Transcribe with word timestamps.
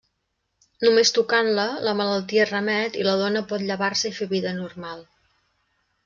Només 0.83 1.11
tocant-la, 1.17 1.65
la 1.87 1.93
malaltia 1.99 2.47
remet 2.51 2.97
i 3.01 3.05
la 3.07 3.13
dona 3.19 3.43
pot 3.51 3.65
llevar-se 3.67 4.11
i 4.13 4.19
fer 4.21 4.29
vida 4.33 4.55
normal. 4.61 5.05